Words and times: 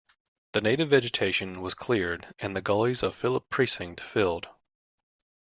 The 0.53 0.61
native 0.61 0.89
vegetation 0.89 1.61
was 1.61 1.75
cleared 1.75 2.33
and 2.39 2.55
the 2.55 2.61
gullies 2.63 3.03
of 3.03 3.15
Phillip 3.15 3.51
Precinct 3.51 4.01
filled. 4.01 4.49